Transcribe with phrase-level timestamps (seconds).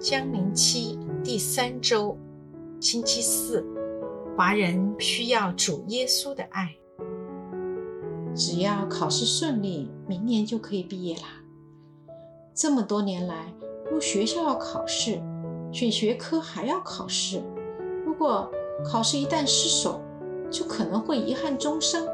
[0.00, 2.16] 江陵期第三周，
[2.80, 3.62] 星期四，
[4.34, 6.74] 华人需要主耶稣的爱。
[8.34, 11.24] 只要考试顺利，明年就可以毕业啦。
[12.54, 13.52] 这么多年来，
[13.90, 15.20] 入学校要考试，
[15.70, 17.42] 选学科还要考试。
[18.06, 18.50] 如果
[18.82, 20.00] 考试一旦失手，
[20.50, 22.08] 就可能会遗憾终生。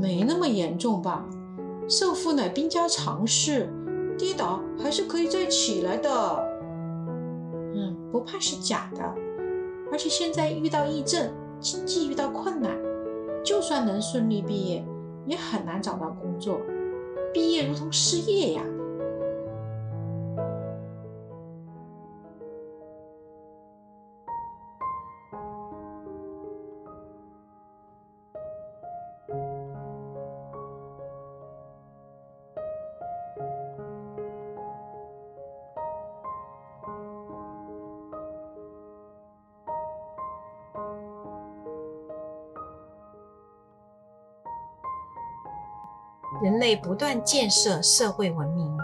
[0.00, 1.24] 没那么严重吧？
[1.88, 3.72] 胜负乃兵家常事，
[4.18, 6.52] 跌倒还是可以再起来的。
[8.14, 9.02] 不怕是假的。
[9.90, 12.70] 而且现在遇到疫症，经济遇到困难，
[13.44, 14.86] 就算能顺利毕业，
[15.26, 16.60] 也很难找到工作。
[17.32, 18.62] 毕业如同失业呀。
[46.42, 48.76] 人类不断建设社会文明，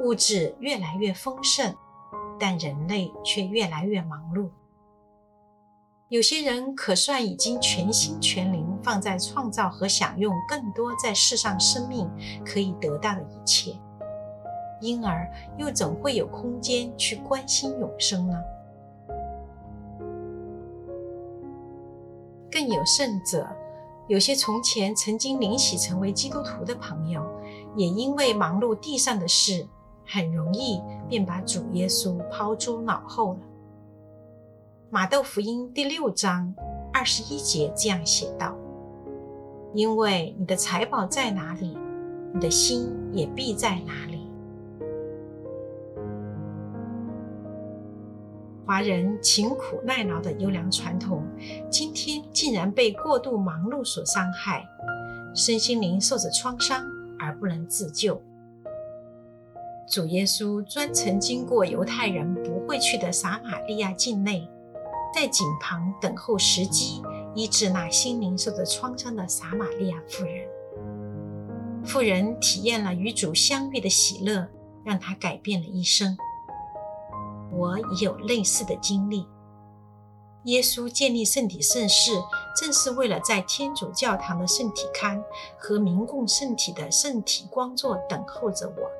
[0.00, 1.74] 物质越来越丰盛，
[2.40, 4.48] 但人类却越来越忙碌。
[6.08, 12.10] 有些人可算已经全心全灵放在创造和享用更多在世上生命
[12.44, 13.78] 可以得到的一切，
[14.80, 18.36] 因而又怎会有空间去关心永生呢？
[22.50, 23.46] 更有甚者。
[24.06, 27.24] 有些从前曾经灵洗成为基督徒的朋友，
[27.74, 29.66] 也因为忙碌地上的事，
[30.06, 33.40] 很容易便把主耶稣抛诸脑后了。
[34.90, 36.54] 马窦福音第六章
[36.92, 38.54] 二十一节这样写道
[39.72, 41.76] ：“因为你的财宝在哪里，
[42.34, 44.23] 你的心也必在哪里。”
[48.66, 51.22] 华人勤苦耐劳的优良传统，
[51.70, 54.66] 今天竟然被过度忙碌所伤害，
[55.34, 56.82] 身心灵受着创伤
[57.18, 58.20] 而不能自救。
[59.86, 64.48] 主耶稣专程经过犹太人不会去的撒玛利亚境内，
[65.14, 67.02] 在井旁等候时机
[67.34, 70.48] 医治那心灵受着创伤的撒玛利亚妇人。
[71.84, 74.48] 妇人体验了与主相遇的喜乐，
[74.86, 76.16] 让她改变了一生。
[77.56, 79.26] 我也有类似的经历。
[80.44, 82.12] 耶稣建立圣体圣事，
[82.60, 85.22] 正是为了在天主教堂的圣体龛
[85.56, 88.90] 和民共圣体的圣体光座等候着我，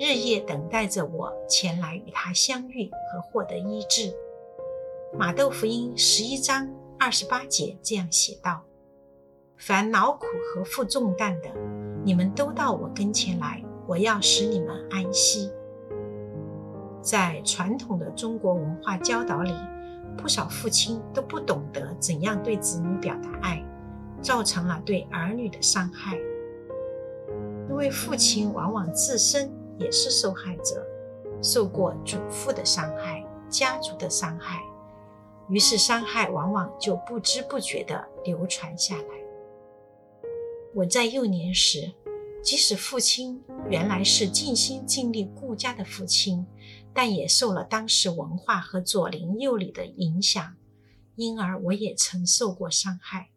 [0.00, 4.12] 日夜等待着我前来与他相遇和获得医治。
[5.16, 6.68] 马窦福音十一章
[6.98, 8.64] 二十八节这样写道
[9.56, 11.48] ：“凡劳苦和负重担的，
[12.04, 15.52] 你们都到我跟前来，我要使你们安息。”
[17.04, 19.52] 在传统的中国文化教导里，
[20.16, 23.62] 不少父亲都不懂得怎样对子女表达爱，
[24.22, 26.16] 造成了对儿女的伤害。
[27.68, 30.82] 因为父亲往往自身也是受害者，
[31.42, 34.62] 受过祖父的伤害、家族的伤害，
[35.50, 39.04] 于是伤害往往就不知不觉地流传下来。
[40.74, 41.92] 我在幼年时，
[42.42, 46.46] 即使父亲原来是尽心尽力顾家的父亲。
[46.94, 50.54] 但也受了当时文化和左邻右里的影响，
[51.16, 53.30] 因而我也曾受过伤害。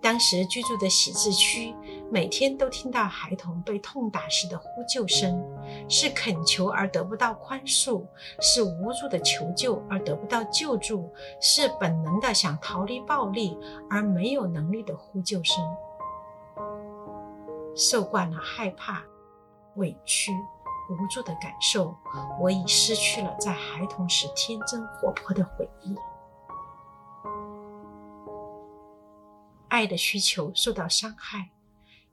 [0.00, 1.74] 当时居住的喜字区，
[2.10, 5.44] 每天都听到孩童被痛打时的呼救声，
[5.88, 8.06] 是恳求而得不到宽恕，
[8.40, 13.58] 是无助的求救而得不到救助，是本能的想逃离暴力
[13.90, 15.56] 而没有能力的呼救声。
[17.74, 19.02] 受惯了害怕、
[19.74, 20.32] 委屈。
[20.88, 21.94] 无助的感受，
[22.40, 25.94] 我已失去了在孩童时天真活泼的回忆。
[29.68, 31.50] 爱的需求受到伤害，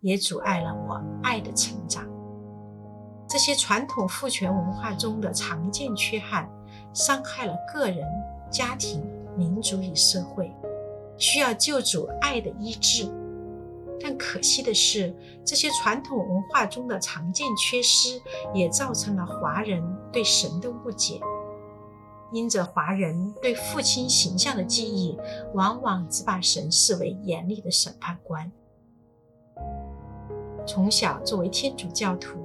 [0.02, 2.06] 也阻碍了我爱的成长。
[3.28, 6.50] 这些传统父权文化中的常见缺憾，
[6.94, 8.06] 伤害了个人、
[8.52, 9.04] 家庭、
[9.38, 10.54] 民族与社会，
[11.18, 13.10] 需要救主爱的医治。
[14.08, 15.12] 但可惜的是，
[15.44, 18.22] 这些传统文化中的常见缺失，
[18.54, 21.20] 也造成了华人对神的误解。
[22.32, 25.18] 因着华人对父亲形象的记忆，
[25.56, 28.52] 往往只把神视为严厉的审判官。
[30.68, 32.38] 从小作为天主教徒，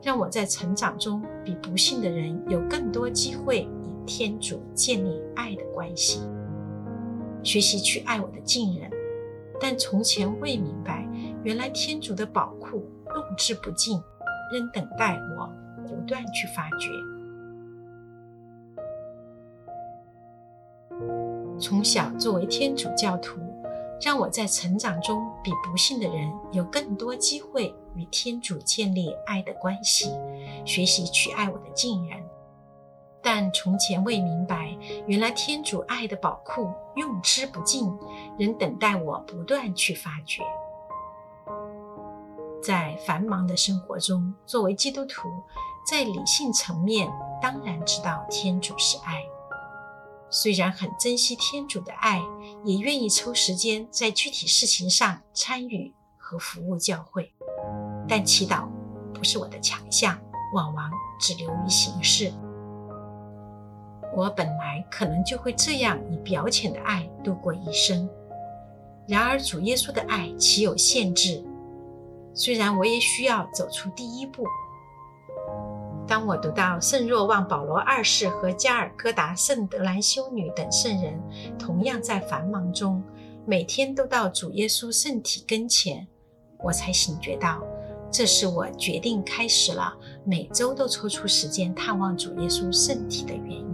[0.00, 6.20] 让我在成长中比不幸的人有更多机会与天主建立爱的关系，
[7.42, 8.88] 学习去爱我的近人。
[9.60, 11.07] 但从前未明白，
[11.44, 14.02] 原来天主的宝库用之不尽，
[14.52, 15.50] 仍等待我
[15.86, 16.90] 不断去发掘。
[21.60, 23.40] 从小作为天主教徒，
[24.00, 30.10] 让我在成长中比不幸的人有更多机会与天主建立爱的关系，
[30.64, 32.20] 学习去爱我的近人。
[33.20, 34.76] 但从前未明白，
[35.06, 37.92] 原来天主爱的宝库用之不尽，
[38.38, 40.42] 仍等待我不断去发掘。
[42.62, 45.28] 在繁忙的生活中，作为基督徒，
[45.88, 47.10] 在理性层面
[47.40, 49.22] 当然知道天主是爱。
[50.30, 52.20] 虽然很珍惜天主的爱，
[52.64, 57.32] 也愿意抽时间在具体事情上参与和服务教会，
[58.06, 58.68] 但祈祷
[59.14, 60.18] 不是我的强项，
[60.52, 62.32] 往往只流于形式。
[64.14, 68.08] 我本来可能就会这样以表浅的爱度过一生，
[69.06, 71.42] 然而主耶稣的爱岂有限制？
[72.38, 74.46] 虽然我也需要走出第一步。
[76.06, 81.20] 当我读到圣若望保罗二世和加尔各答圣德兰修女等圣人
[81.58, 83.02] 同样在繁忙中，
[83.44, 86.06] 每天都到主耶稣圣体跟前，
[86.60, 87.60] 我才醒觉到，
[88.08, 89.92] 这是我决定开始了
[90.24, 93.66] 每周都抽出时间探望主耶稣圣体的原因。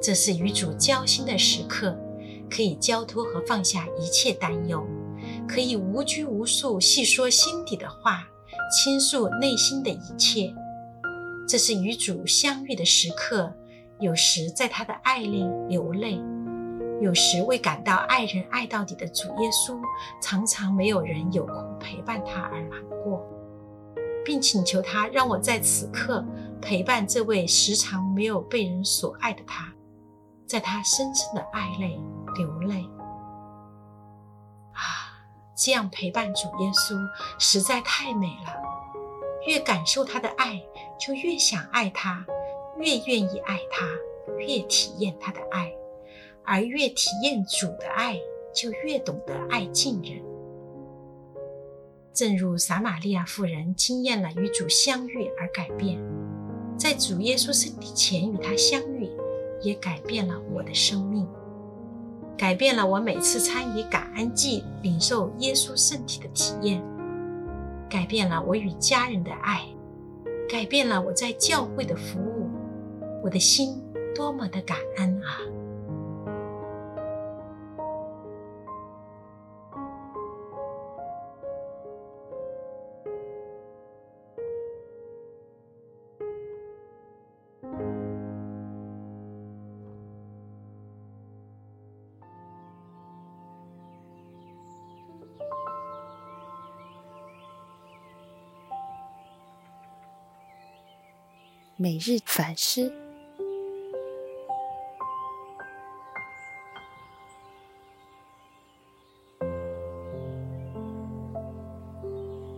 [0.00, 1.94] 这是与主交心的时刻，
[2.50, 4.82] 可以交托和放下一切担忧，
[5.50, 8.22] 可以无拘无束细说心底的话，
[8.72, 10.54] 倾诉内心的一切。
[11.48, 13.52] 这是与主相遇的时刻，
[13.98, 16.22] 有时在他的爱里流泪，
[17.00, 19.76] 有时为感到爱人爱到底的主耶稣，
[20.22, 23.20] 常常没有人有空陪伴他而难过，
[24.24, 26.24] 并请求他让我在此刻
[26.62, 29.74] 陪伴这位时常没有被人所爱的他。
[30.46, 32.00] 在他深深的爱内
[32.36, 32.88] 流泪！
[35.62, 36.96] 这样陪伴主耶稣
[37.38, 38.56] 实在太美了。
[39.46, 40.62] 越感受他的爱，
[40.98, 42.24] 就越想爱他；
[42.78, 43.86] 越愿意爱他，
[44.38, 45.70] 越体验他的爱；
[46.44, 48.18] 而越体验主的爱，
[48.54, 50.22] 就越懂得爱近人。
[52.12, 56.00] 正如撒玛利亚妇人经验了与主相遇而改变，
[56.76, 59.10] 在主耶稣身体前与他相遇。
[59.62, 61.28] 也改变了我的生命，
[62.40, 66.82] 改变了我每次参与感恩祭、领受耶稣圣体的体验，
[67.86, 69.60] 改变了我与家人的爱，
[70.48, 72.48] 改变了我在教会的服务。
[73.22, 73.78] 我的心
[74.14, 75.36] 多么的感恩啊！
[101.82, 102.92] 每日反思，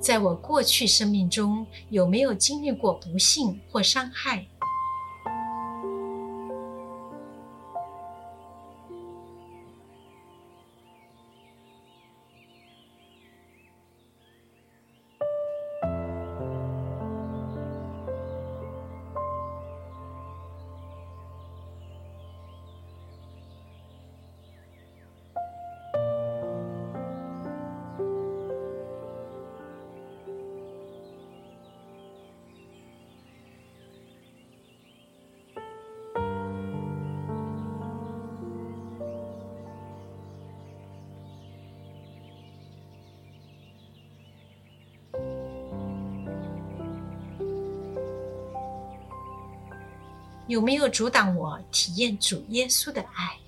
[0.01, 4.45] 在我过去生命中，有没有经历过不幸或伤害？
[50.52, 53.41] 有没有阻挡我体验主耶稣的爱？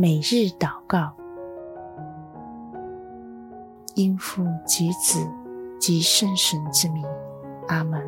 [0.00, 1.12] 每日祷告，
[3.94, 5.18] 因父及子
[5.78, 7.04] 及圣神之名，
[7.68, 8.02] 阿门。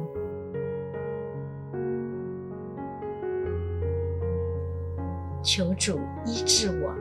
[5.42, 6.94] 求主医治我，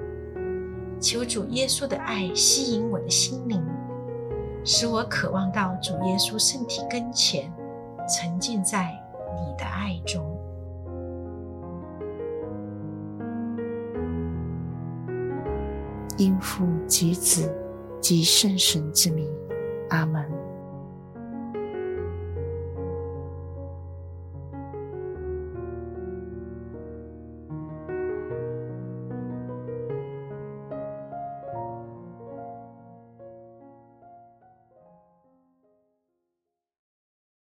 [1.00, 3.66] 求主耶稣的爱吸引我的心灵，
[4.66, 7.50] 使我渴望到主耶稣圣体跟前，
[8.10, 8.92] 沉浸在
[9.38, 10.38] 你的爱中。
[16.22, 17.52] 因父及子
[18.00, 19.28] 及圣神之名，
[19.90, 20.41] 阿门。